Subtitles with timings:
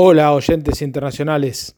[0.00, 1.74] Hola oyentes internacionales.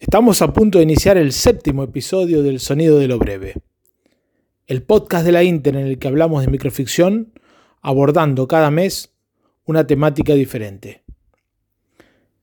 [0.00, 3.52] Estamos a punto de iniciar el séptimo episodio del Sonido de lo Breve,
[4.66, 7.38] el podcast de la Inter en el que hablamos de microficción
[7.82, 9.12] abordando cada mes
[9.66, 11.04] una temática diferente.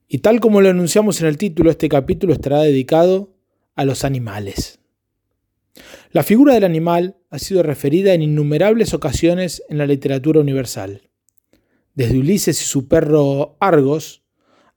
[0.07, 3.33] Y tal como lo anunciamos en el título, este capítulo estará dedicado
[3.73, 4.81] a los animales.
[6.11, 11.09] La figura del animal ha sido referida en innumerables ocasiones en la literatura universal.
[11.95, 14.20] Desde Ulises y su perro Argos,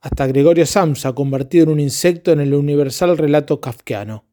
[0.05, 4.23] hasta Gregorio Samsa, convertido en un insecto en el universal relato kafkiano.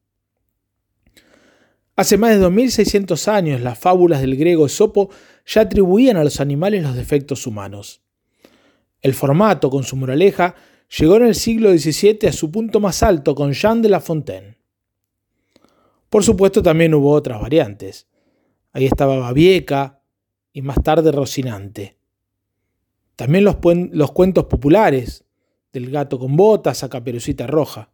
[1.97, 5.09] Hace más de 2600 años las fábulas del griego Esopo
[5.47, 8.03] ya atribuían a los animales los defectos humanos.
[9.01, 10.57] El formato, con su moraleja,
[10.99, 14.59] llegó en el siglo XVII a su punto más alto con Jean de La Fontaine.
[16.11, 18.09] Por supuesto también hubo otras variantes.
[18.75, 20.03] Ahí estaba Babieca
[20.53, 21.97] y más tarde Rocinante.
[23.17, 23.57] También los,
[23.93, 25.25] los cuentos populares,
[25.73, 27.91] del gato con botas a Caperucita Roja.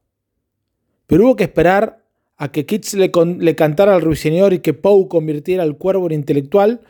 [1.07, 2.05] Pero hubo que esperar
[2.37, 6.83] a que le, le cantara al ruiseñor y que Poe convirtiera al cuervo en intelectual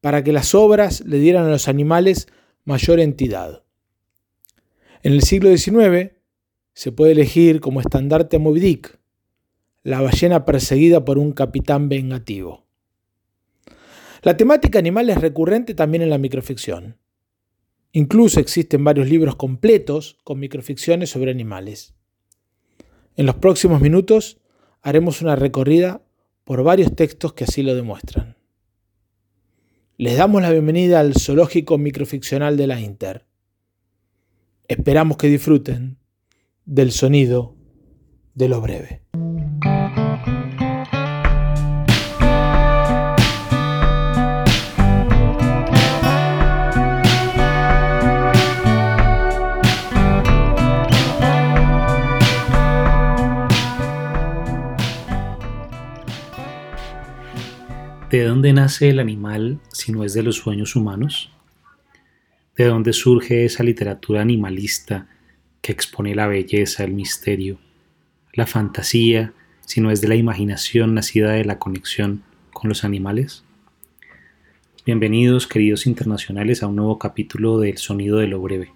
[0.00, 2.28] para que las obras le dieran a los animales
[2.64, 3.62] mayor entidad.
[5.02, 6.12] En el siglo XIX
[6.74, 8.98] se puede elegir como estandarte a Moby Dick,
[9.82, 12.64] la ballena perseguida por un capitán vengativo.
[14.22, 16.96] La temática animal es recurrente también en la microficción.
[17.92, 21.94] Incluso existen varios libros completos con microficciones sobre animales.
[23.16, 24.40] En los próximos minutos
[24.80, 26.02] haremos una recorrida
[26.44, 28.36] por varios textos que así lo demuestran.
[29.98, 33.26] Les damos la bienvenida al zoológico microficcional de la Inter.
[34.68, 35.98] Esperamos que disfruten
[36.64, 37.56] del sonido
[38.34, 39.02] de lo breve.
[58.12, 61.32] ¿De dónde nace el animal si no es de los sueños humanos?
[62.54, 65.06] ¿De dónde surge esa literatura animalista
[65.62, 67.58] que expone la belleza, el misterio,
[68.34, 69.32] la fantasía,
[69.64, 72.22] si no es de la imaginación nacida de la conexión
[72.52, 73.44] con los animales?
[74.84, 78.74] Bienvenidos, queridos internacionales, a un nuevo capítulo del Sonido de lo Breve,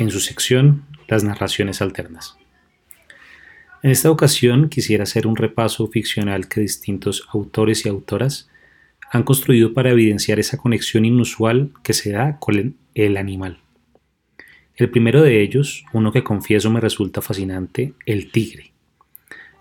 [0.00, 2.36] en su sección Las narraciones alternas.
[3.86, 8.50] En esta ocasión quisiera hacer un repaso ficcional que distintos autores y autoras
[9.12, 13.60] han construido para evidenciar esa conexión inusual que se da con el animal.
[14.74, 18.72] El primero de ellos, uno que confieso me resulta fascinante, el tigre,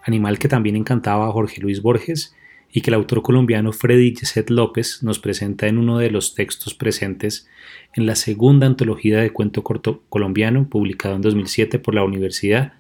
[0.04, 2.34] animal que también encantaba a Jorge Luis Borges
[2.74, 6.74] y que el autor colombiano Freddy Yeset López nos presenta en uno de los textos
[6.74, 7.48] presentes
[7.94, 12.74] en la segunda antología de cuento corto colombiano publicado en 2007 por la Universidad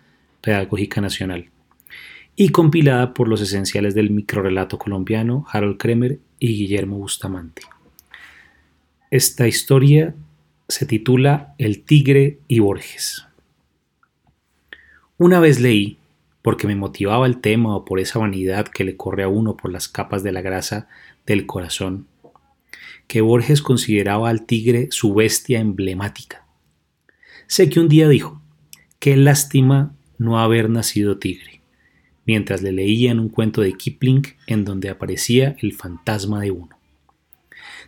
[0.45, 1.49] Pedagógica Nacional,
[2.35, 7.63] y compilada por los esenciales del microrelato colombiano Harold Kremer y Guillermo Bustamante.
[9.09, 10.13] Esta historia
[10.67, 13.25] se titula El tigre y Borges.
[15.17, 15.97] Una vez leí,
[16.43, 19.71] porque me motivaba el tema o por esa vanidad que le corre a uno por
[19.71, 20.87] las capas de la grasa
[21.25, 22.05] del corazón,
[23.07, 26.45] que Borges consideraba al tigre su bestia emblemática.
[27.47, 28.43] Sé que un día dijo,
[28.99, 31.61] qué lástima no haber nacido tigre,
[32.25, 36.77] mientras le leían un cuento de Kipling en donde aparecía el fantasma de uno.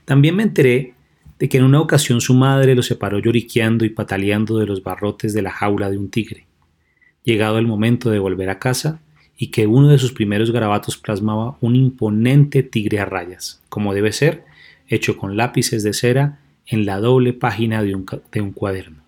[0.05, 0.93] También me enteré
[1.39, 5.33] de que en una ocasión su madre lo separó lloriqueando y pataleando de los barrotes
[5.33, 6.47] de la jaula de un tigre.
[7.23, 9.01] Llegado el momento de volver a casa,
[9.38, 14.11] y que uno de sus primeros garabatos plasmaba un imponente tigre a rayas, como debe
[14.11, 14.44] ser,
[14.88, 19.03] hecho con lápices de cera en la doble página de un, de un cuaderno.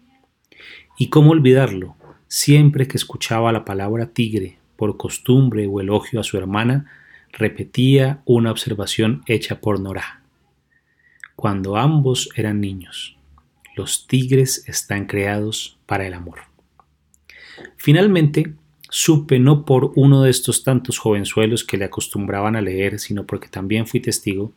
[0.97, 1.96] ¿Y cómo olvidarlo?
[2.32, 6.86] Siempre que escuchaba la palabra tigre, por costumbre o elogio a su hermana,
[7.32, 10.22] repetía una observación hecha por Nora.
[11.36, 13.18] Cuando ambos eran niños,
[13.76, 16.42] los tigres están creados para el amor.
[17.78, 18.54] Finalmente,
[18.92, 23.48] supe no por uno de estos tantos jovenzuelos que le acostumbraban a leer, sino porque
[23.48, 24.54] también fui testigo,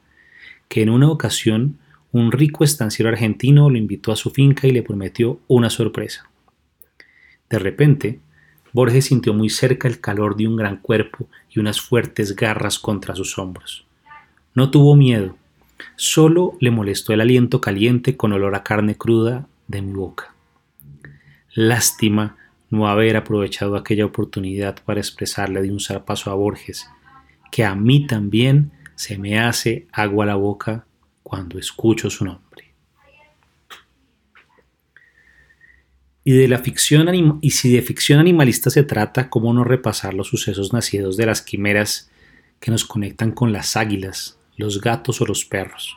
[0.68, 1.78] que en una ocasión
[2.12, 6.28] un rico estanciero argentino lo invitó a su finca y le prometió una sorpresa.
[7.52, 8.18] De repente,
[8.72, 13.14] Borges sintió muy cerca el calor de un gran cuerpo y unas fuertes garras contra
[13.14, 13.84] sus hombros.
[14.54, 15.36] No tuvo miedo,
[15.96, 20.34] solo le molestó el aliento caliente con olor a carne cruda de mi boca.
[21.52, 22.38] Lástima
[22.70, 26.88] no haber aprovechado aquella oportunidad para expresarle de un zarpazo a Borges,
[27.50, 30.86] que a mí también se me hace agua la boca
[31.22, 32.71] cuando escucho su nombre.
[36.24, 40.28] Y, de la ficción y si de ficción animalista se trata, ¿cómo no repasar los
[40.28, 42.10] sucesos nacidos de las quimeras
[42.60, 45.96] que nos conectan con las águilas, los gatos o los perros?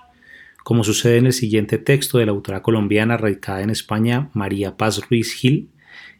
[0.63, 4.99] Como sucede en el siguiente texto de la autora colombiana radicada en España, María Paz
[5.07, 5.69] Ruiz Gil,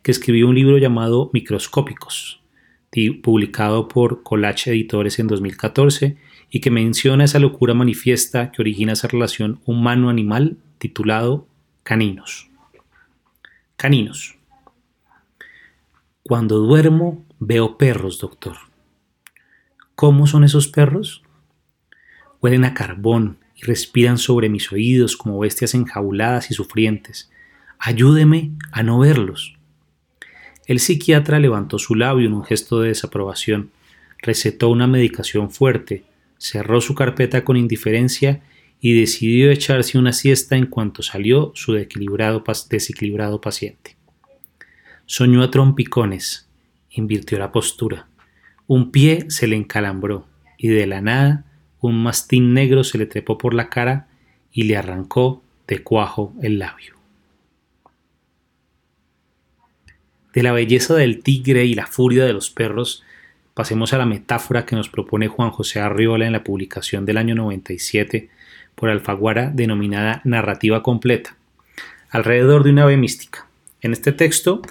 [0.04, 2.42] que escribió un libro llamado Microscópicos,
[3.24, 6.16] publicado por Colache Editores en 2014
[6.50, 11.48] y que menciona esa locura manifiesta que origina esa relación humano-animal titulado
[11.84, 12.50] Caninos.
[13.76, 14.38] Caninos.
[16.24, 18.56] Cuando duermo veo perros, doctor.
[19.96, 21.24] ¿Cómo son esos perros?
[22.42, 27.30] Huelen a carbón y respiran sobre mis oídos como bestias enjauladas y sufrientes.
[27.78, 29.58] Ayúdeme a no verlos.
[30.68, 33.72] El psiquiatra levantó su labio en un gesto de desaprobación,
[34.20, 36.06] recetó una medicación fuerte,
[36.38, 38.42] cerró su carpeta con indiferencia
[38.80, 43.96] y decidió echarse una siesta en cuanto salió su desequilibrado, desequilibrado paciente.
[45.06, 46.48] Soñó a trompicones,
[46.92, 48.08] invirtió la postura.
[48.68, 50.28] Un pie se le encalambró
[50.58, 51.46] y de la nada
[51.80, 54.08] un mastín negro se le trepó por la cara
[54.52, 56.96] y le arrancó de cuajo el labio.
[60.34, 63.04] De la belleza del tigre y la furia de los perros,
[63.54, 67.36] pasemos a la metáfora que nos propone Juan José Arriola en la publicación del año
[67.36, 68.30] 97
[68.76, 71.36] por Alfaguara denominada Narrativa Completa,
[72.10, 73.48] alrededor de una ave mística.
[73.82, 74.62] En este texto,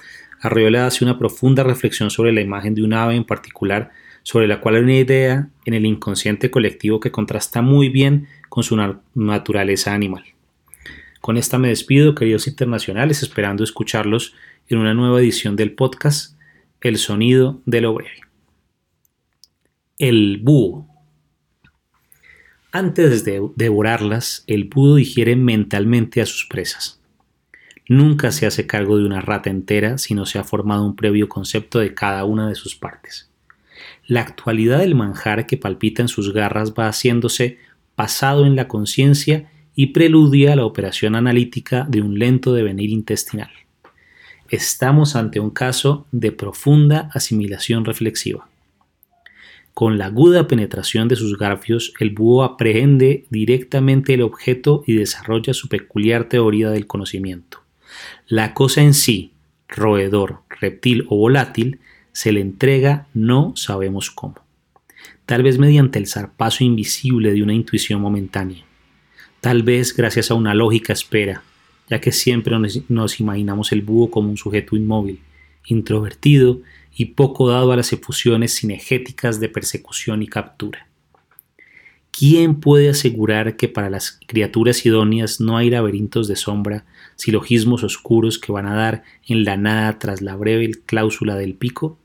[0.41, 3.91] Arriola hace una profunda reflexión sobre la imagen de un ave en particular
[4.25, 8.63] sobre la cual hay una idea en el inconsciente colectivo que contrasta muy bien con
[8.63, 8.75] su
[9.13, 10.23] naturaleza animal.
[11.21, 14.33] Con esta me despido, queridos internacionales, esperando escucharlos
[14.67, 16.37] en una nueva edición del podcast
[16.81, 18.21] El sonido de lo breve.
[19.99, 20.87] El búho.
[22.77, 26.99] Antes de devorarlas, el búho digiere mentalmente a sus presas.
[27.87, 31.29] Nunca se hace cargo de una rata entera si no se ha formado un previo
[31.29, 33.29] concepto de cada una de sus partes.
[34.07, 37.59] La actualidad del manjar que palpita en sus garras va haciéndose
[37.95, 43.51] pasado en la conciencia y preludia a la operación analítica de un lento devenir intestinal.
[44.49, 48.49] Estamos ante un caso de profunda asimilación reflexiva.
[49.75, 55.53] Con la aguda penetración de sus garfios, el búho aprehende directamente el objeto y desarrolla
[55.53, 57.59] su peculiar teoría del conocimiento.
[58.25, 59.33] La cosa en sí,
[59.67, 61.79] roedor, reptil o volátil,
[62.13, 64.35] se le entrega no sabemos cómo.
[65.25, 68.63] Tal vez mediante el zarpazo invisible de una intuición momentánea.
[69.41, 71.43] Tal vez gracias a una lógica espera,
[71.89, 72.55] ya que siempre
[72.87, 75.19] nos, imaginamos el búho como un sujeto inmóvil,
[75.65, 76.61] introvertido
[76.95, 80.87] y poco dado a las efusiones cinegéticas de persecución y captura.
[82.17, 86.85] ¿Quién puede asegurar que para las criaturas idóneas no hay laberintos de sombra,
[87.17, 91.97] silogismos oscuros que van a dar en la nada tras la breve cláusula del pico?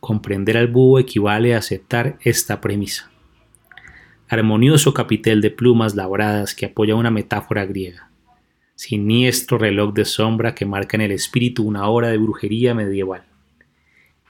[0.00, 3.12] Comprender al búho equivale a aceptar esta premisa.
[4.26, 8.10] Armonioso capitel de plumas labradas que apoya una metáfora griega.
[8.74, 13.22] Siniestro reloj de sombra que marca en el espíritu una hora de brujería medieval.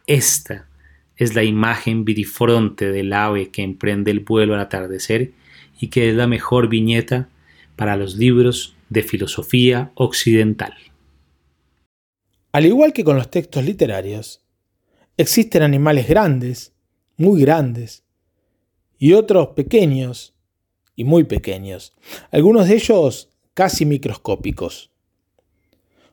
[0.06, 0.68] Esta
[1.16, 5.32] es la imagen vidifronte del ave que emprende el vuelo al atardecer
[5.80, 7.28] y que es la mejor viñeta
[7.76, 10.74] para los libros de filosofía occidental.
[12.52, 14.42] Al igual que con los textos literarios,
[15.18, 16.72] Existen animales grandes,
[17.18, 18.02] muy grandes,
[18.98, 20.34] y otros pequeños
[20.96, 21.92] y muy pequeños,
[22.30, 24.90] algunos de ellos casi microscópicos.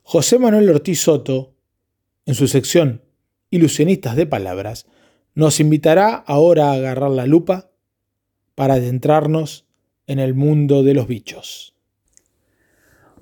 [0.03, 1.55] José Manuel Ortiz Soto,
[2.25, 3.01] en su sección
[3.49, 4.85] Ilusionistas de Palabras,
[5.35, 7.71] nos invitará ahora a agarrar la lupa
[8.55, 9.67] para adentrarnos
[10.07, 11.75] en el mundo de los bichos.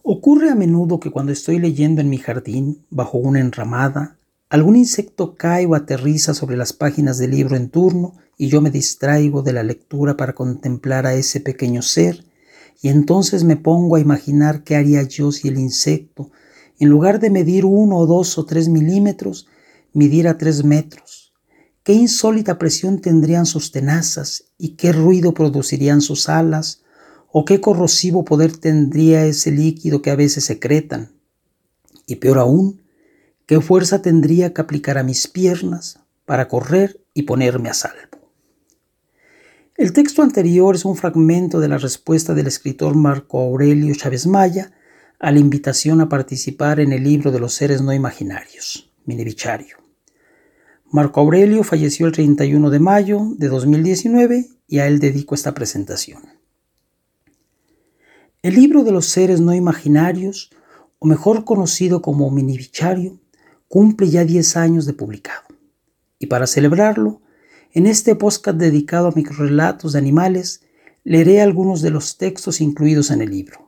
[0.04, 4.18] Ocurre a menudo que cuando estoy leyendo en mi jardín, bajo una enramada,
[4.50, 8.72] Algún insecto cae o aterriza sobre las páginas del libro en turno y yo me
[8.72, 12.24] distraigo de la lectura para contemplar a ese pequeño ser
[12.82, 16.32] y entonces me pongo a imaginar qué haría yo si el insecto,
[16.80, 19.48] en lugar de medir uno o dos o tres milímetros,
[19.94, 21.34] midiera tres metros.
[21.84, 26.84] Qué insólita presión tendrían sus tenazas y qué ruido producirían sus alas
[27.32, 31.12] o qué corrosivo poder tendría ese líquido que a veces secretan.
[32.06, 32.82] Y peor aún,
[33.48, 38.30] ¿Qué fuerza tendría que aplicar a mis piernas para correr y ponerme a salvo?
[39.78, 44.74] El texto anterior es un fragmento de la respuesta del escritor Marco Aurelio Chávez Maya
[45.18, 49.78] a la invitación a participar en el libro de los seres no imaginarios, Minevichario.
[50.92, 56.24] Marco Aurelio falleció el 31 de mayo de 2019 y a él dedico esta presentación.
[58.42, 60.52] El libro de los seres no imaginarios
[61.00, 63.20] o mejor conocido como Minivichario,
[63.70, 65.48] cumple ya 10 años de publicado.
[66.20, 67.22] Y para celebrarlo,
[67.72, 70.62] en este podcast dedicado a microrelatos de animales,
[71.04, 73.67] leeré algunos de los textos incluidos en el libro.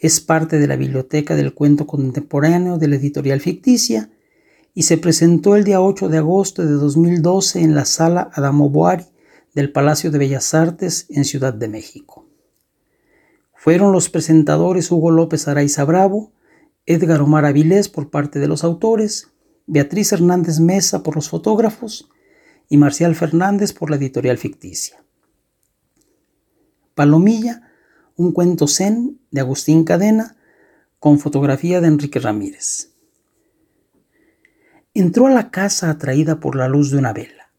[0.00, 4.10] Es parte de la biblioteca del cuento contemporáneo de la editorial ficticia
[4.74, 9.04] y se presentó el día 8 de agosto de 2012 en la sala Adamo Boari
[9.54, 12.26] del Palacio de Bellas Artes en Ciudad de México.
[13.54, 16.32] Fueron los presentadores Hugo López Araiza Bravo,
[16.86, 19.30] Edgar Omar Avilés por parte de los autores,
[19.66, 22.10] Beatriz Hernández Mesa por los fotógrafos
[22.68, 25.02] y Marcial Fernández por la editorial ficticia.
[26.94, 27.73] Palomilla,
[28.16, 30.36] un cuento zen de Agustín Cadena
[30.98, 32.90] con fotografía de Enrique Ramírez.
[34.94, 37.52] Entró a la casa atraída por la luz de una vela.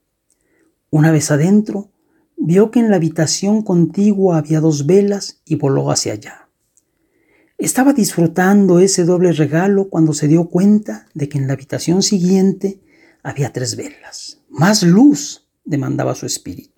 [0.90, 1.92] Una vez adentro,
[2.38, 6.50] vio que en la habitación contigua había dos velas y voló hacia allá.
[7.58, 12.82] Estaba disfrutando ese doble regalo cuando se dio cuenta de que en la habitación siguiente
[13.24, 14.42] había tres velas.
[14.50, 16.75] Más luz, demandaba su espíritu.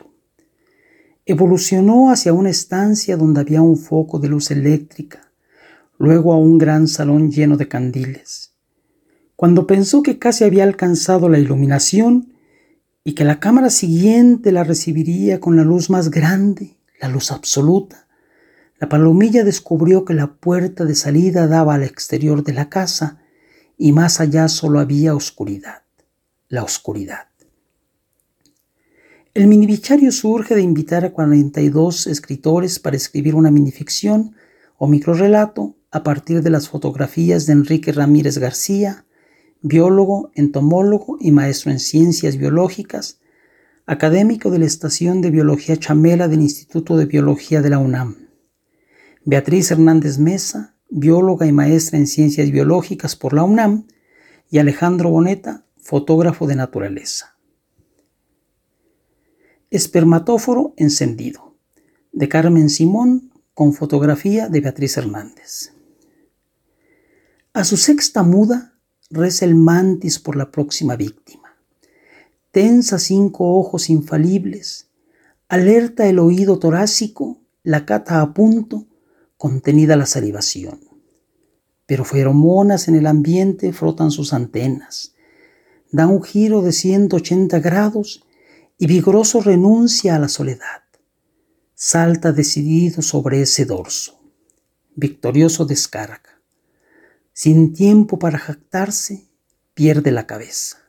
[1.30, 5.30] Evolucionó hacia una estancia donde había un foco de luz eléctrica,
[5.98, 8.54] luego a un gran salón lleno de candiles.
[9.36, 12.32] Cuando pensó que casi había alcanzado la iluminación
[13.04, 18.08] y que la cámara siguiente la recibiría con la luz más grande, la luz absoluta,
[18.80, 23.20] la palomilla descubrió que la puerta de salida daba al exterior de la casa
[23.78, 25.84] y más allá solo había oscuridad,
[26.48, 27.27] la oscuridad.
[29.38, 34.36] El minivichario surge de invitar a 42 escritores para escribir una minificción
[34.80, 39.06] o microrelato a partir de las fotografías de Enrique Ramírez García,
[39.62, 43.20] biólogo, entomólogo y maestro en ciencias biológicas,
[43.86, 48.16] académico de la Estación de Biología Chamela del Instituto de Biología de la UNAM.
[49.24, 53.86] Beatriz Hernández Mesa, bióloga y maestra en ciencias biológicas por la UNAM,
[54.50, 57.37] y Alejandro Boneta, fotógrafo de naturaleza.
[59.70, 61.58] Espermatóforo encendido,
[62.14, 65.74] de Carmen Simón, con fotografía de Beatriz Hernández.
[67.52, 71.58] A su sexta muda reza el mantis por la próxima víctima.
[72.52, 74.88] Tensa cinco ojos infalibles,
[75.50, 78.88] alerta el oído torácico, la cata a punto,
[79.36, 80.80] contenida la salivación.
[81.86, 85.14] Pero feromonas en el ambiente frotan sus antenas,
[85.92, 88.24] da un giro de 180 grados
[88.78, 90.84] y vigoroso renuncia a la soledad.
[91.74, 94.20] Salta decidido sobre ese dorso.
[94.96, 96.38] Victorioso descarga
[97.38, 99.28] sin tiempo para jactarse,
[99.76, 100.80] pierde la cabeza.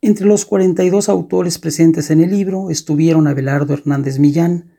[0.00, 4.72] Entre los 42 autores presentes en el libro estuvieron Abelardo Hernández Millán,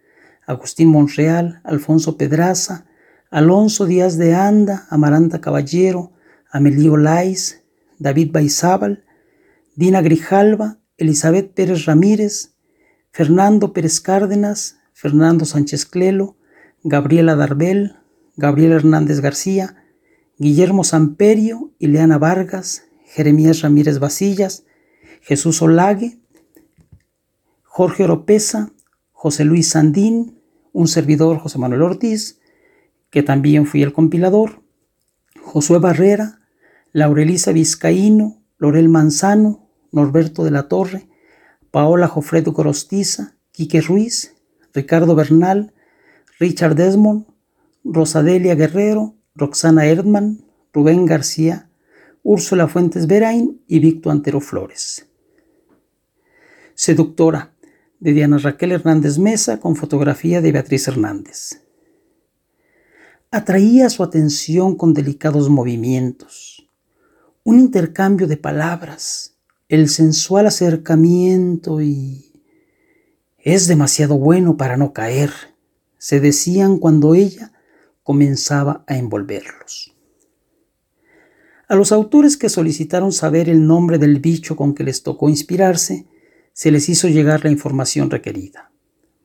[0.47, 2.87] Agustín Monreal, Alfonso Pedraza,
[3.29, 6.13] Alonso Díaz de Anda, Amaranta Caballero,
[6.49, 7.63] Amelio Lais,
[7.99, 9.05] David Baizábal,
[9.75, 12.55] Dina Grijalva, Elizabeth Pérez Ramírez,
[13.11, 16.37] Fernando Pérez Cárdenas, Fernando Sánchez Clelo,
[16.81, 17.97] Gabriela Darbel,
[18.37, 19.83] Gabriel Hernández García,
[20.37, 24.65] Guillermo Samperio, Ileana Vargas, Jeremías Ramírez Vasillas,
[25.21, 26.19] Jesús Olague,
[27.63, 28.71] Jorge Oropesa,
[29.11, 30.39] José Luis Sandín,
[30.71, 32.39] un servidor José Manuel Ortiz,
[33.09, 34.63] que también fui el compilador,
[35.41, 36.39] Josué Barrera,
[36.93, 39.62] Laurelisa Vizcaíno, Lorel Manzano,
[39.93, 41.07] Norberto de la Torre,
[41.71, 44.35] Paola Jofredo Corostiza, Quique Ruiz,
[44.73, 45.73] Ricardo Bernal,
[46.39, 47.27] Richard Desmond,
[47.85, 51.69] Rosadelia Guerrero, Roxana Erdman, Rubén García,
[52.23, 55.07] Úrsula Fuentes Verain y Víctor Antero Flores.
[56.73, 57.53] Seductora,
[57.99, 61.61] de Diana Raquel Hernández Mesa con fotografía de Beatriz Hernández.
[63.31, 66.69] Atraía su atención con delicados movimientos,
[67.43, 69.32] un intercambio de palabras,
[69.73, 72.31] el sensual acercamiento y...
[73.39, 75.31] Es demasiado bueno para no caer,
[75.97, 77.53] se decían cuando ella
[78.03, 79.95] comenzaba a envolverlos.
[81.67, 86.05] A los autores que solicitaron saber el nombre del bicho con que les tocó inspirarse,
[86.53, 88.71] se les hizo llegar la información requerida.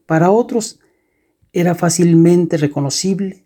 [0.07, 0.81] Para otros,
[1.53, 3.45] era fácilmente reconocible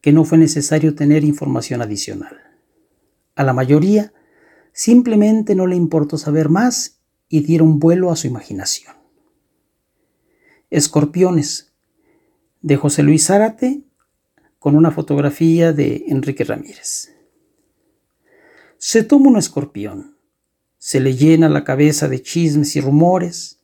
[0.00, 2.38] que no fue necesario tener información adicional.
[3.34, 4.12] A la mayoría,
[4.74, 7.00] simplemente no le importó saber más
[7.30, 8.94] y dieron vuelo a su imaginación.
[10.68, 11.72] Escorpiones,
[12.60, 13.82] de José Luis Zárate
[14.58, 17.14] con una fotografía de Enrique Ramírez.
[18.78, 20.16] Se toma un escorpión,
[20.78, 23.60] se le llena la cabeza de chismes y rumores,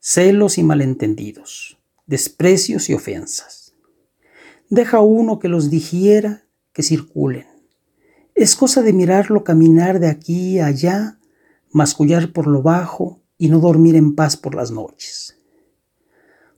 [0.00, 3.74] celos y malentendidos, desprecios y ofensas.
[4.68, 7.51] Deja uno que los digiera, que circulen.
[8.34, 11.18] Es cosa de mirarlo caminar de aquí a allá,
[11.70, 15.38] mascullar por lo bajo y no dormir en paz por las noches.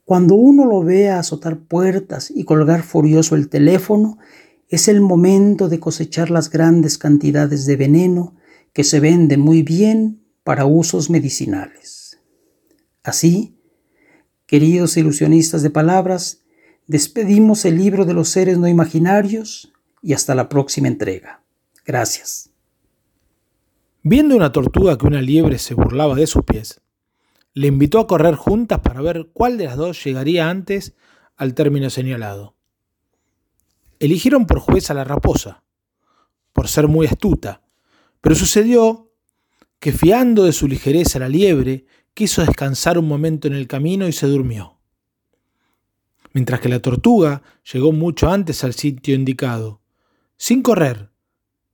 [0.04, 4.19] Cuando uno lo vea azotar puertas y colgar furioso el teléfono,
[4.69, 8.37] es el momento de cosechar las grandes cantidades de veneno
[8.73, 12.19] que se venden muy bien para usos medicinales.
[13.02, 13.57] Así,
[14.47, 16.43] queridos ilusionistas de palabras,
[16.87, 21.44] despedimos el libro de los seres no imaginarios y hasta la próxima entrega.
[21.85, 22.50] Gracias.
[24.03, 26.81] Viendo una tortuga que una liebre se burlaba de sus pies,
[27.53, 30.95] le invitó a correr juntas para ver cuál de las dos llegaría antes
[31.37, 32.57] al término señalado.
[33.99, 35.62] Eligieron por juez a la raposa,
[36.53, 37.62] por ser muy astuta,
[38.21, 39.11] pero sucedió
[39.79, 44.12] que fiando de su ligereza la liebre, quiso descansar un momento en el camino y
[44.12, 44.79] se durmió.
[46.33, 49.81] Mientras que la tortuga llegó mucho antes al sitio indicado,
[50.37, 51.13] sin correr,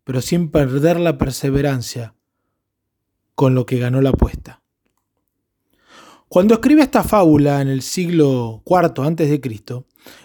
[0.04, 2.14] pero sin perder la perseverancia,
[3.34, 4.62] con lo que ganó la apuesta.
[6.28, 9.40] Cuando escribe esta fábula en el siglo IV a.C.,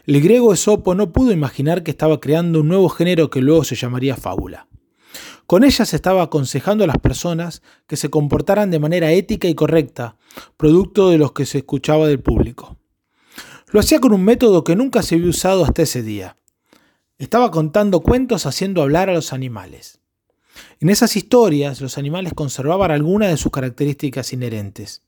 [0.06, 3.76] el griego Esopo no pudo imaginar que estaba creando un nuevo género que luego se
[3.76, 4.68] llamaría fábula.
[5.48, 9.56] Con ella se estaba aconsejando a las personas que se comportaran de manera ética y
[9.56, 10.18] correcta,
[10.58, 12.78] producto de los que se escuchaba del público.
[13.72, 16.38] Lo hacía con un método que nunca se había usado hasta ese día.
[17.18, 20.02] Estaba contando cuentos haciendo hablar a los animales.
[20.82, 25.02] En esas historias los animales conservaban algunas de sus características inherentes.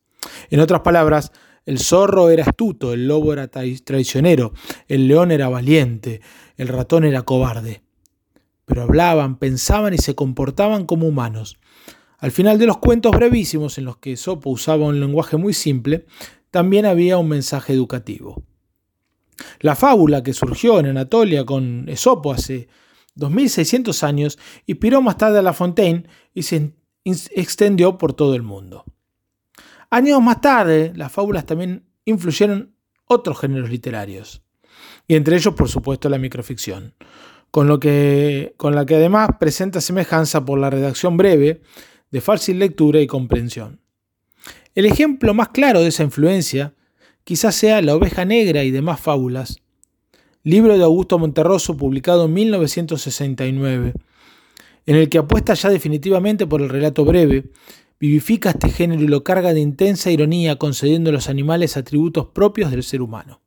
[0.49, 1.33] En otras palabras,
[1.65, 4.53] el zorro era astuto, el lobo era traicionero,
[4.87, 6.21] el león era valiente,
[6.55, 7.81] el ratón era cobarde.
[8.63, 11.57] Pero hablaban, pensaban y se comportaban como humanos.
[12.19, 16.05] Al final de los cuentos brevísimos en los que Sopo usaba un lenguaje muy simple,
[16.51, 18.43] también había un mensaje educativo.
[19.59, 22.67] La fábula que surgió en Anatolia con Esopo hace
[23.15, 28.85] 2600 años inspiró más tarde a La Fontaine y se extendió por todo el mundo.
[29.89, 34.43] Años más tarde, las fábulas también influyeron otros géneros literarios,
[35.07, 36.93] y entre ellos, por supuesto, la microficción,
[37.51, 37.67] con,
[38.57, 41.61] con la que además presenta semejanza por la redacción breve,
[42.11, 43.81] de fácil lectura y comprensión.
[44.75, 46.73] El ejemplo más claro de esa influencia
[47.27, 49.57] quizás sea La oveja negra y demás fábulas,
[50.43, 53.93] libro de Augusto Monterroso publicado en 1969,
[54.85, 57.51] en el que apuesta ya definitivamente por el relato breve,
[57.99, 62.71] vivifica este género y lo carga de intensa ironía concediendo a los animales atributos propios
[62.71, 63.41] del ser humano.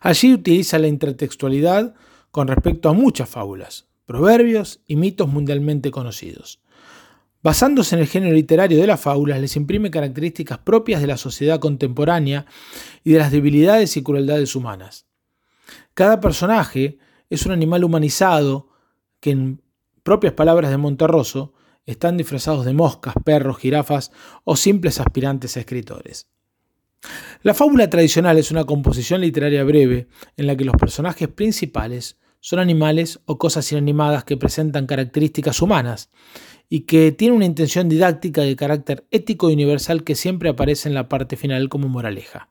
[0.00, 1.94] Allí utiliza la intertextualidad
[2.30, 6.62] con respecto a muchas fábulas, proverbios y mitos mundialmente conocidos.
[7.46, 11.60] Basándose en el género literario de las fábulas, les imprime características propias de la sociedad
[11.60, 12.44] contemporánea
[13.04, 15.06] y de las debilidades y crueldades humanas.
[15.94, 16.98] Cada personaje
[17.30, 18.70] es un animal humanizado
[19.20, 19.62] que, en
[20.02, 21.52] propias palabras de Monterroso,
[21.84, 24.10] están disfrazados de moscas, perros, jirafas
[24.42, 26.26] o simples aspirantes a escritores.
[27.42, 32.60] La fábula tradicional es una composición literaria breve en la que los personajes principales son
[32.60, 36.10] animales o cosas inanimadas que presentan características humanas
[36.68, 40.94] y que tienen una intención didáctica de carácter ético y universal que siempre aparece en
[40.94, 42.50] la parte final como moraleja.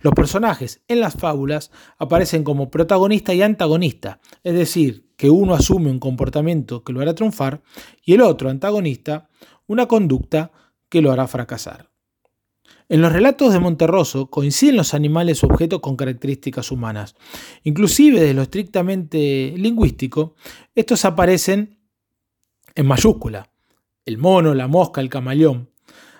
[0.00, 5.90] Los personajes en las fábulas aparecen como protagonista y antagonista, es decir, que uno asume
[5.90, 7.60] un comportamiento que lo hará triunfar
[8.06, 9.28] y el otro antagonista
[9.66, 10.50] una conducta
[10.88, 11.90] que lo hará fracasar.
[12.88, 17.14] En los relatos de Monterroso coinciden los animales objetos con características humanas.
[17.62, 20.34] Inclusive de lo estrictamente lingüístico,
[20.74, 21.78] estos aparecen
[22.74, 23.50] en mayúscula.
[24.04, 25.70] El mono, la mosca, el camaleón,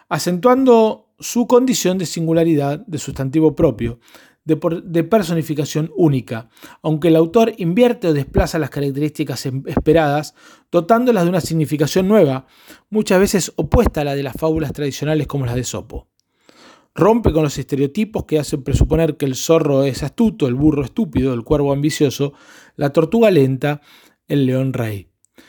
[0.08, 4.00] acentuando su condición de singularidad de sustantivo propio,
[4.44, 6.48] de, personificación única,
[6.82, 10.34] aunque el autor invierte o desplaza las características em, esperadas,
[10.70, 12.46] dotándolas de una significación nueva,
[12.90, 16.08] muchas veces opuesta a la de las fábulas tradicionales como las de Sopo.
[16.94, 21.34] Rompe con los estereotipos que hacen presuponer que el zorro es astuto, el burro estúpido,
[21.34, 22.34] el cuervo ambicioso,
[22.76, 23.80] la tortuga lenta,
[24.28, 25.08] el león rey.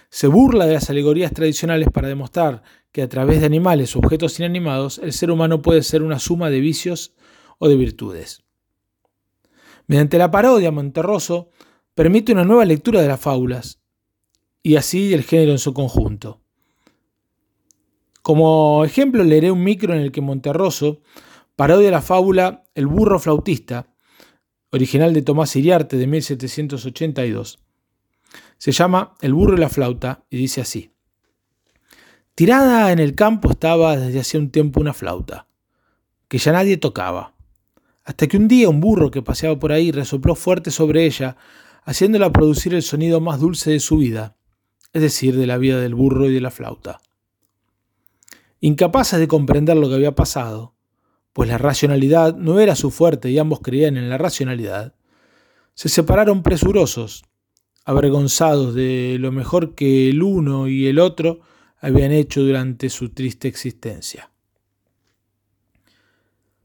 [0.10, 4.40] Se burla de las alegorías tradicionales para demostrar que a través de animales o objetos
[4.40, 7.14] inanimados el ser humano puede ser una suma de vicios
[7.60, 8.44] o de virtudes.
[9.86, 11.50] Mediante la parodia, Monterroso
[11.94, 13.80] permite una nueva lectura de las fábulas
[14.64, 16.42] y así el género en su conjunto.
[18.24, 21.02] Como ejemplo leeré un micro en el que Monterroso
[21.56, 23.88] parodia la fábula El burro flautista,
[24.72, 27.60] original de Tomás Iriarte de 1782.
[28.58, 30.92] Se llama El burro y la flauta y dice así.
[32.36, 35.48] Tirada en el campo estaba desde hacía un tiempo una flauta,
[36.28, 37.34] que ya nadie tocaba.
[38.04, 41.38] hasta que un día un burro que paseaba por ahí resopló fuerte sobre ella,
[41.86, 44.36] haciéndola producir el sonido más dulce de su vida,
[44.94, 47.02] es decir, de la vida del burro y de la flauta.
[48.60, 50.75] Incapaces de comprender lo que había pasado,
[51.36, 54.96] pues la racionalidad no era su fuerte y ambos creían en la racionalidad,
[55.74, 57.26] se separaron presurosos,
[57.84, 61.42] avergonzados de lo mejor que el uno y el otro
[61.82, 64.32] habían hecho durante su triste existencia.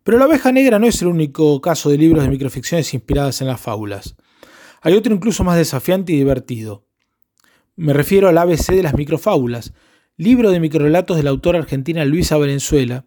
[0.04, 3.48] Pero La oveja negra no es el único caso de libros de microficciones inspiradas en
[3.48, 4.14] las fábulas.
[4.82, 6.86] Hay otro incluso más desafiante y divertido.
[7.74, 9.72] Me refiero al ABC de las microfábulas,
[10.16, 13.06] libro de microrelatos de la autora argentina Luisa Valenzuela,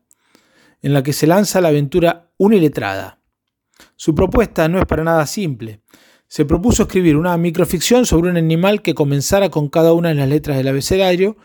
[0.83, 3.19] en la que se lanza la aventura Uniletrada.
[3.95, 5.81] Su propuesta no es para nada simple.
[6.27, 10.27] Se propuso escribir una microficción sobre un animal que comenzara con cada una de las
[10.27, 11.37] letras del abecedario,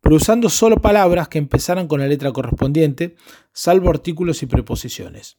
[0.00, 3.16] pero usando solo palabras que empezaran con la letra correspondiente,
[3.52, 5.36] salvo artículos y preposiciones.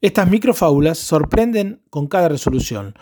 [0.00, 2.94] Estas microfábulas sorprenden con cada resolución,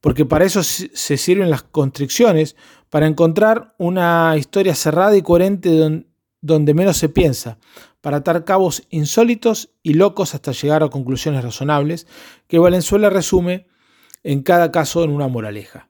[0.00, 2.56] porque para eso se sirven las constricciones,
[2.90, 6.04] para encontrar una historia cerrada y coherente
[6.40, 7.58] donde menos se piensa,
[8.00, 12.06] para atar cabos insólitos y locos hasta llegar a conclusiones razonables,
[12.46, 13.66] que Valenzuela resume
[14.22, 15.88] en cada caso en una moraleja.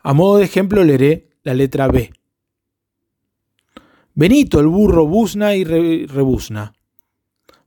[0.00, 2.12] A modo de ejemplo leeré la letra B.
[4.14, 6.74] Benito el burro buzna y rebuzna.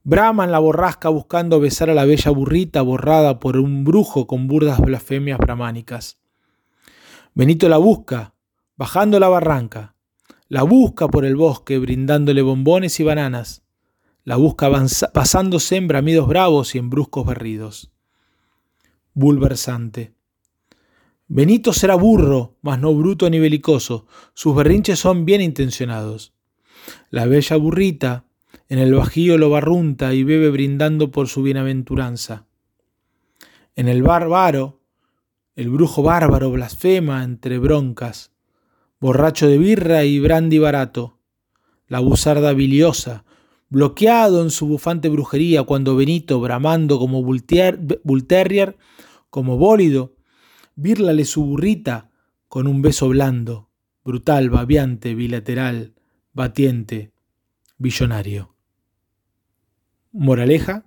[0.04, 4.48] Brahma en la borrasca buscando besar a la bella burrita borrada por un brujo con
[4.48, 6.20] burdas blasfemias brahmánicas.
[7.34, 8.36] Benito la busca,
[8.78, 9.95] bajando la barranca.
[10.48, 13.64] La busca por el bosque, brindándole bombones y bananas.
[14.24, 14.70] La busca
[15.12, 17.92] pasándose en bramidos bravos y en bruscos berridos.
[19.14, 20.14] Bulversante.
[21.28, 24.06] Benito será burro, mas no bruto ni belicoso.
[24.36, 26.34] Sus berrinches son bien intencionados.
[27.10, 28.26] La bella burrita,
[28.70, 32.46] en el bajío lo barrunta y bebe brindando por su bienaventuranza.
[33.76, 34.82] En el bárbaro,
[35.56, 38.35] el brujo bárbaro blasfema entre broncas,
[39.00, 41.20] borracho de birra y brandy barato,
[41.88, 43.26] la buzarda biliosa,
[43.70, 47.46] bloqueado en su bufante brujería cuando Benito, bramando como bull
[49.30, 50.16] como bólido,
[50.76, 52.10] bírlale su burrita
[52.48, 53.70] con un beso blando,
[54.04, 55.94] brutal, babiante, bilateral,
[56.34, 57.12] batiente,
[57.78, 58.56] billonario.
[60.12, 60.86] Moraleja,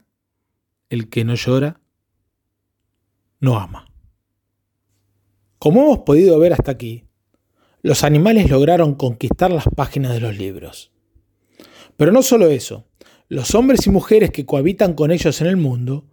[0.88, 1.80] el que no llora,
[3.40, 3.86] no ama.
[5.58, 7.07] Como hemos podido ver hasta aquí,
[7.82, 10.90] los animales lograron conquistar las páginas de los libros.
[11.96, 12.86] Pero no solo eso,
[13.28, 16.06] los hombres y mujeres que cohabitan con ellos en el mundo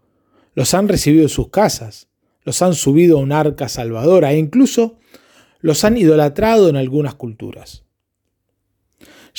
[0.54, 2.10] los han recibido en sus casas,
[2.44, 4.98] los han subido a un arca salvadora e incluso
[5.60, 7.84] los han idolatrado en algunas culturas.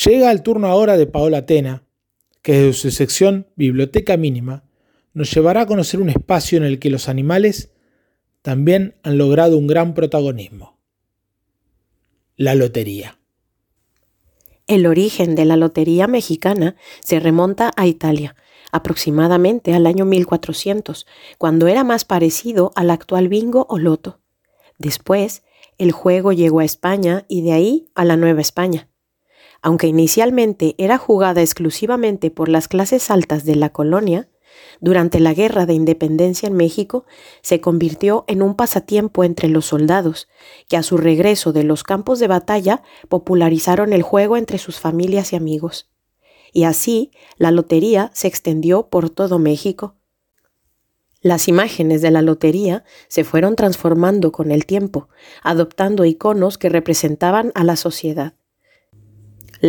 [0.05, 1.85] Llega el turno ahora de Paola Atena,
[2.43, 4.65] que desde su sección Biblioteca Mínima
[5.15, 7.73] nos llevará a conocer un espacio en el que los animales
[8.43, 10.76] también han logrado un gran protagonismo.
[12.39, 13.19] La lotería.
[14.67, 18.37] El origen de la lotería mexicana se remonta a Italia,
[18.71, 21.07] aproximadamente al año 1400,
[21.39, 24.21] cuando era más parecido al actual bingo o loto.
[24.79, 25.45] Después,
[25.79, 28.91] el juego llegó a España y de ahí a la Nueva España.
[29.63, 34.29] Aunque inicialmente era jugada exclusivamente por las clases altas de la colonia,
[34.81, 37.05] durante la Guerra de Independencia en México
[37.43, 40.29] se convirtió en un pasatiempo entre los soldados,
[40.69, 45.33] que a su regreso de los campos de batalla popularizaron el juego entre sus familias
[45.33, 45.91] y amigos.
[46.53, 49.97] Y así la lotería se extendió por todo México.
[51.21, 55.09] Las imágenes de la lotería se fueron transformando con el tiempo,
[55.43, 58.35] adoptando iconos que representaban a la sociedad.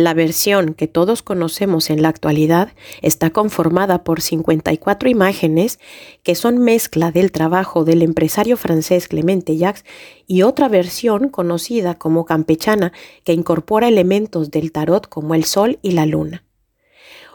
[0.00, 5.80] La versión que todos conocemos en la actualidad está conformada por 54 imágenes
[6.22, 9.84] que son mezcla del trabajo del empresario francés Clemente Jacques
[10.28, 12.92] y otra versión conocida como campechana
[13.24, 16.44] que incorpora elementos del tarot como el sol y la luna.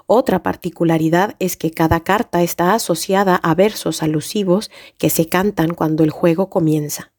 [0.05, 6.05] Otra particularidad es que cada carta está asociada a versos alusivos que se cantan cuando
[6.05, 7.12] el juego comienza.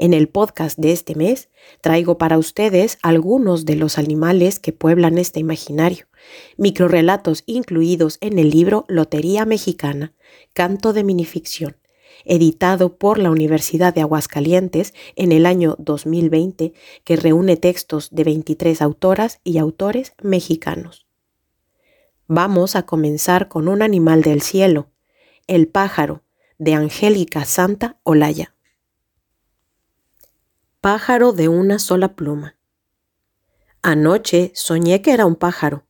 [0.00, 1.48] En el podcast de este mes
[1.80, 6.06] traigo para ustedes algunos de los animales que pueblan este imaginario,
[6.56, 10.12] microrelatos incluidos en el libro Lotería Mexicana,
[10.52, 11.78] Canto de Minificción,
[12.24, 18.80] editado por la Universidad de Aguascalientes en el año 2020, que reúne textos de 23
[18.80, 21.08] autoras y autores mexicanos.
[22.28, 24.90] Vamos a comenzar con un animal del cielo,
[25.48, 26.22] el pájaro,
[26.56, 28.54] de Angélica Santa Olaya
[30.90, 32.56] pájaro de una sola pluma.
[33.82, 35.84] Anoche soñé que era un pájaro.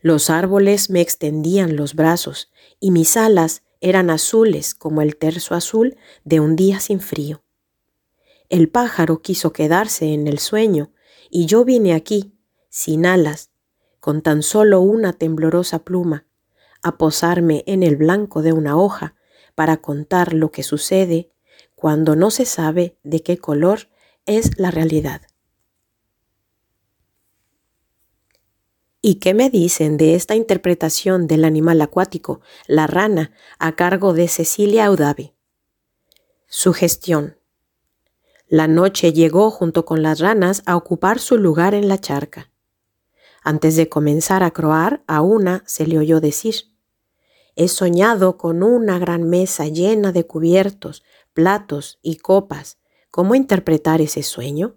[0.00, 2.50] Los árboles me extendían los brazos
[2.80, 7.42] y mis alas eran azules como el terzo azul de un día sin frío.
[8.48, 10.94] El pájaro quiso quedarse en el sueño
[11.28, 12.32] y yo vine aquí,
[12.70, 13.50] sin alas,
[14.00, 16.24] con tan solo una temblorosa pluma,
[16.82, 19.14] a posarme en el blanco de una hoja
[19.54, 21.34] para contar lo que sucede
[21.74, 23.90] cuando no se sabe de qué color
[24.26, 25.22] es la realidad.
[29.00, 34.26] ¿Y qué me dicen de esta interpretación del animal acuático, la rana, a cargo de
[34.26, 35.32] Cecilia Audavi?
[36.48, 37.36] Sugestión.
[38.48, 42.50] La noche llegó junto con las ranas a ocupar su lugar en la charca.
[43.42, 46.76] Antes de comenzar a croar, a una se le oyó decir,
[47.54, 52.78] He soñado con una gran mesa llena de cubiertos, platos y copas.
[53.16, 54.76] ¿Cómo interpretar ese sueño?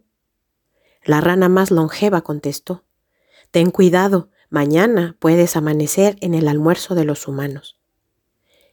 [1.04, 2.86] La rana más longeva contestó,
[3.52, 7.82] Ten cuidado, mañana puedes amanecer en el almuerzo de los humanos.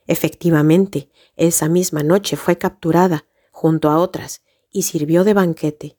[0.06, 5.98] Efectivamente, esa misma noche fue capturada, junto a otras, y sirvió de banquete.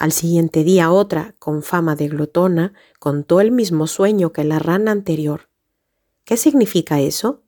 [0.00, 4.90] Al siguiente día otra, con fama de glotona, contó el mismo sueño que la rana
[4.90, 5.50] anterior.
[6.24, 7.44] ¿Qué significa eso?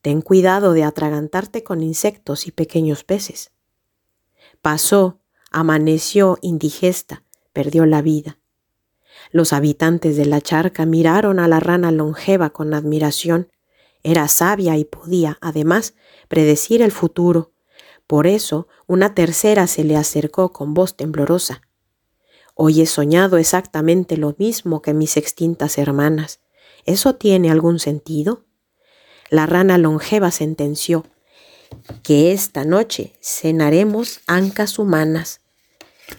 [0.00, 3.52] Ten cuidado de atragantarte con insectos y pequeños peces.
[4.66, 5.20] Pasó,
[5.52, 8.40] amaneció indigesta, perdió la vida.
[9.30, 13.48] Los habitantes de la charca miraron a la rana longeva con admiración.
[14.02, 15.94] Era sabia y podía, además,
[16.26, 17.52] predecir el futuro.
[18.08, 21.62] Por eso, una tercera se le acercó con voz temblorosa.
[22.56, 26.40] Hoy he soñado exactamente lo mismo que mis extintas hermanas.
[26.84, 28.46] ¿Eso tiene algún sentido?
[29.30, 31.04] La rana longeva sentenció
[32.02, 35.40] que esta noche cenaremos ancas humanas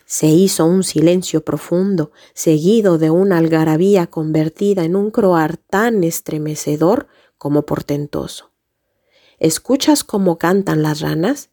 [0.06, 7.08] se hizo un silencio profundo, seguido de una algarabía convertida en un croar tan estremecedor
[7.38, 8.52] como portentoso.
[9.40, 11.50] ¿Escuchas cómo cantan las ranas?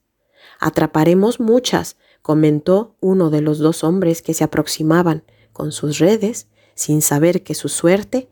[0.59, 7.03] Atraparemos muchas, comentó uno de los dos hombres que se aproximaban con sus redes, sin
[7.03, 8.29] saber que su suerte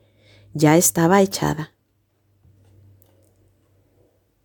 [0.55, 1.75] ya estaba echada.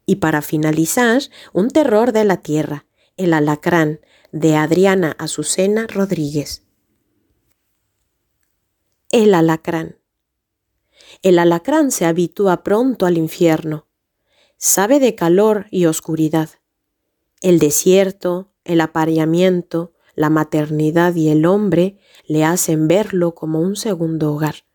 [0.09, 2.85] Y para finalizar, un terror de la tierra,
[3.17, 3.99] el alacrán,
[4.31, 6.63] de Adriana Azucena Rodríguez.
[9.11, 9.97] El alacrán.
[11.23, 13.87] El alacrán se habitúa pronto al infierno.
[14.57, 16.49] Sabe de calor y oscuridad.
[17.41, 24.33] El desierto, el apareamiento, la maternidad y el hombre le hacen verlo como un segundo
[24.33, 24.65] hogar.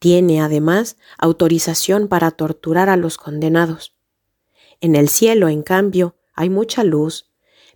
[0.00, 3.91] Tiene además autorización para torturar a los condenados.
[4.82, 7.30] En el cielo, en cambio, hay mucha luz,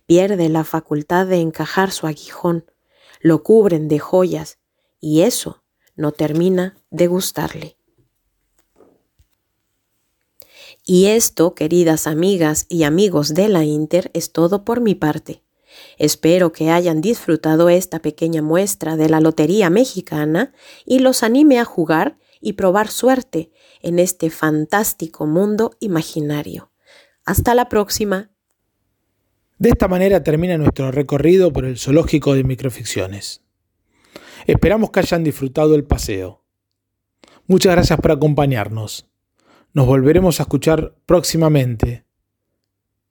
[0.05, 2.69] pierde la facultad de encajar su aguijón,
[3.21, 4.59] lo cubren de joyas
[4.99, 5.63] y eso
[5.95, 7.77] no termina de gustarle.
[10.83, 15.45] Y esto, queridas amigas y amigos de la Inter, es todo por mi parte.
[15.97, 20.53] Espero que hayan disfrutado esta pequeña muestra de la Lotería Mexicana
[20.85, 23.49] y los anime a jugar y probar suerte
[23.81, 26.69] en este fantástico mundo imaginario.
[27.27, 28.31] Hasta la próxima.
[29.57, 33.43] De esta manera termina nuestro recorrido por el zoológico de microficciones.
[34.45, 36.45] Esperamos que hayan disfrutado el paseo.
[37.45, 39.09] Muchas gracias por acompañarnos.
[39.73, 42.05] Nos volveremos a escuchar próximamente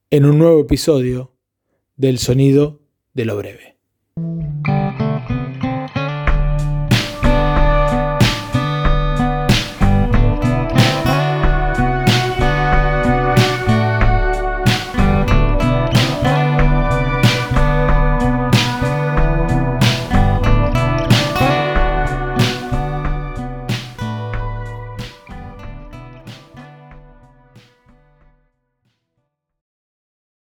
[0.09, 1.37] en un nuevo episodio
[1.97, 2.81] del Sonido
[3.13, 3.76] de lo Breve.